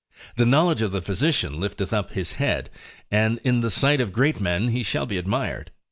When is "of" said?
0.81-0.91, 4.01-4.11